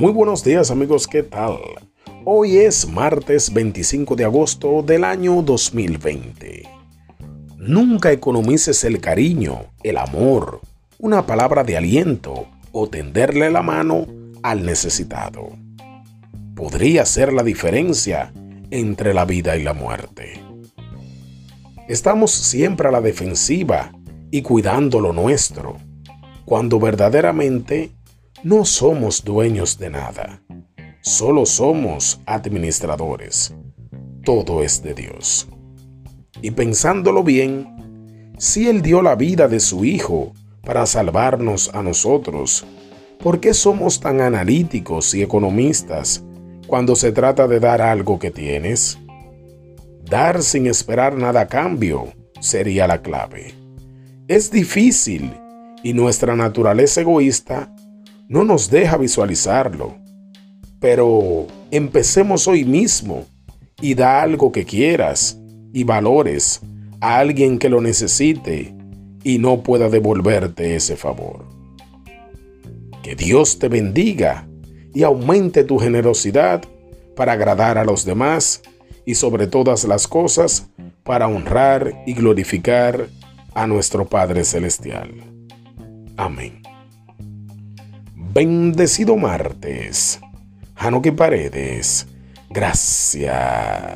[0.00, 1.58] Muy buenos días amigos, ¿qué tal?
[2.24, 6.62] Hoy es martes 25 de agosto del año 2020.
[7.58, 10.62] Nunca economices el cariño, el amor,
[10.98, 14.06] una palabra de aliento o tenderle la mano
[14.42, 15.50] al necesitado.
[16.56, 18.32] Podría ser la diferencia
[18.70, 20.42] entre la vida y la muerte.
[21.88, 23.92] Estamos siempre a la defensiva
[24.30, 25.76] y cuidando lo nuestro,
[26.46, 27.92] cuando verdaderamente
[28.42, 30.42] no somos dueños de nada,
[31.02, 33.54] solo somos administradores.
[34.24, 35.48] Todo es de Dios.
[36.40, 42.64] Y pensándolo bien, si Él dio la vida de su Hijo para salvarnos a nosotros,
[43.22, 46.24] ¿por qué somos tan analíticos y economistas
[46.66, 48.98] cuando se trata de dar algo que tienes?
[50.02, 53.54] Dar sin esperar nada a cambio sería la clave.
[54.28, 55.30] Es difícil
[55.82, 57.74] y nuestra naturaleza egoísta
[58.30, 59.96] no nos deja visualizarlo.
[60.78, 63.26] Pero empecemos hoy mismo
[63.82, 65.38] y da algo que quieras
[65.74, 66.60] y valores
[67.00, 68.74] a alguien que lo necesite
[69.24, 71.44] y no pueda devolverte ese favor.
[73.02, 74.48] Que Dios te bendiga
[74.94, 76.62] y aumente tu generosidad
[77.16, 78.62] para agradar a los demás
[79.04, 80.68] y sobre todas las cosas
[81.02, 83.08] para honrar y glorificar
[83.54, 85.10] a nuestro Padre Celestial.
[86.16, 86.69] Amén.
[88.32, 90.20] Bendecido martes.
[90.76, 92.06] Janoque Paredes.
[92.50, 93.90] Gracias.